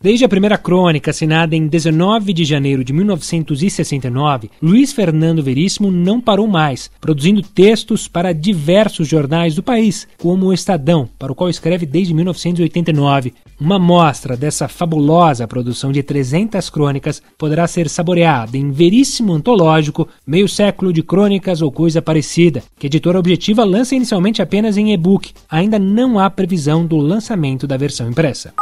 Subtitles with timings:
[0.00, 6.20] Desde a primeira crônica, assinada em 19 de janeiro de 1969, Luiz Fernando Veríssimo não
[6.20, 11.50] parou mais, produzindo textos para diversos jornais do país, como o Estadão, para o qual
[11.50, 13.34] escreve desde 1989.
[13.60, 20.48] Uma amostra dessa fabulosa produção de 300 crônicas poderá ser saboreada em Veríssimo Antológico, Meio
[20.48, 25.32] Século de Crônicas ou Coisa Parecida, que a editora Objetiva lança inicialmente apenas em e-book.
[25.50, 28.54] Ainda não há previsão do lançamento da versão impressa.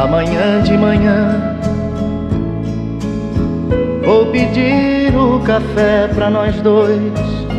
[0.00, 1.58] Amanhã de manhã
[4.02, 7.49] vou pedir o café pra nós dois.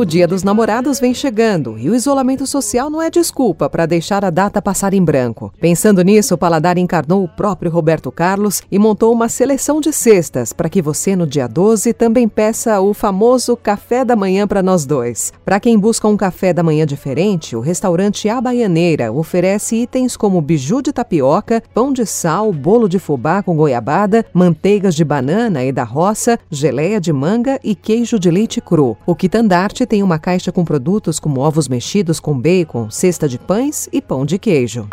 [0.00, 4.24] O Dia dos Namorados vem chegando e o isolamento social não é desculpa para deixar
[4.24, 5.52] a data passar em branco.
[5.60, 10.54] Pensando nisso, o Paladar encarnou o próprio Roberto Carlos e montou uma seleção de cestas
[10.54, 14.86] para que você, no dia 12, também peça o famoso café da manhã para nós
[14.86, 15.34] dois.
[15.44, 20.40] Para quem busca um café da manhã diferente, o restaurante A Baianeira oferece itens como
[20.40, 25.70] biju de tapioca, pão de sal, bolo de fubá com goiabada, manteigas de banana e
[25.70, 28.96] da roça, geleia de manga e queijo de leite cru.
[29.04, 33.88] O quitandarte tem uma caixa com produtos como ovos mexidos com bacon, cesta de pães
[33.92, 34.88] e pão de queijo.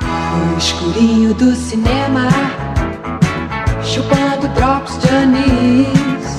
[0.00, 2.28] No escurinho do cinema,
[3.82, 6.38] chupando drops de anis,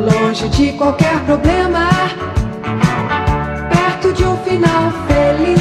[0.00, 1.90] longe de qualquer problema,
[3.68, 5.60] perto de um final feliz.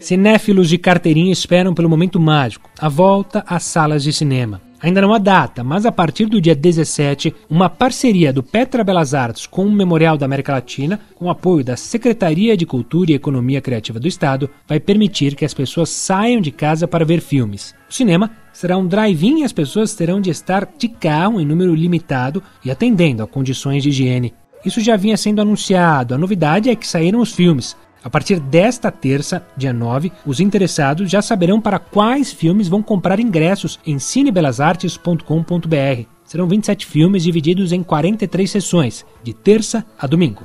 [0.00, 4.67] Cinéfilos de carteirinha esperam pelo momento mágico, a volta às salas de cinema.
[4.80, 9.12] Ainda não há data, mas a partir do dia 17, uma parceria do Petra Belas
[9.12, 13.60] Artes com o Memorial da América Latina, com apoio da Secretaria de Cultura e Economia
[13.60, 17.74] Criativa do Estado, vai permitir que as pessoas saiam de casa para ver filmes.
[17.90, 21.74] O cinema será um drive-in e as pessoas terão de estar de carro em número
[21.74, 24.32] limitado e atendendo a condições de higiene.
[24.64, 27.76] Isso já vinha sendo anunciado, a novidade é que saíram os filmes.
[28.02, 33.18] A partir desta terça, dia 9, os interessados já saberão para quais filmes vão comprar
[33.18, 36.06] ingressos em cinebelasartes.com.br.
[36.24, 40.44] Serão 27 filmes divididos em 43 sessões, de terça a domingo.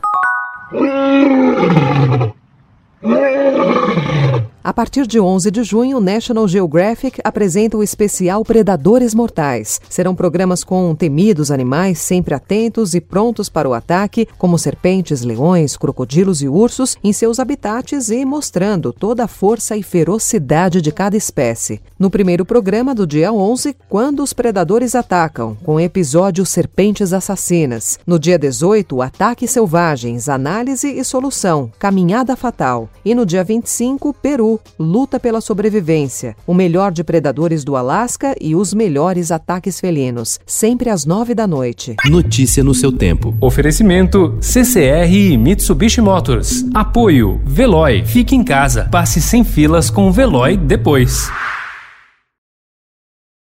[4.74, 9.80] A partir de 11 de junho, National Geographic apresenta o especial Predadores Mortais.
[9.88, 15.78] Serão programas com temidos animais sempre atentos e prontos para o ataque, como serpentes, leões,
[15.78, 21.16] crocodilos e ursos, em seus habitats e mostrando toda a força e ferocidade de cada
[21.16, 21.80] espécie.
[22.00, 28.00] No primeiro programa do dia 11, quando os predadores atacam, com o episódio Serpentes Assassinas.
[28.08, 32.90] No dia 18, Ataques Selvagens, Análise e Solução, Caminhada Fatal.
[33.06, 38.56] E no dia 25, Peru, Luta pela Sobrevivência, o melhor de predadores do Alasca e
[38.56, 41.96] os melhores ataques felinos, sempre às nove da noite.
[42.06, 43.36] Notícia no seu tempo.
[43.40, 46.66] Oferecimento CCR e Mitsubishi Motors.
[46.74, 48.04] Apoio Veloy.
[48.06, 48.88] Fique em casa.
[48.92, 51.30] Passe sem filas com o Veloy depois.